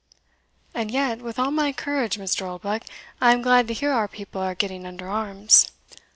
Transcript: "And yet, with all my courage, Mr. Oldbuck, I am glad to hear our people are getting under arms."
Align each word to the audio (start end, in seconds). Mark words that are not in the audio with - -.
"And 0.73 0.89
yet, 0.89 1.21
with 1.21 1.37
all 1.37 1.51
my 1.51 1.71
courage, 1.71 2.17
Mr. 2.17 2.41
Oldbuck, 2.47 2.81
I 3.21 3.33
am 3.33 3.43
glad 3.43 3.67
to 3.67 3.73
hear 3.75 3.91
our 3.91 4.07
people 4.07 4.41
are 4.41 4.55
getting 4.55 4.87
under 4.87 5.07
arms." 5.07 5.71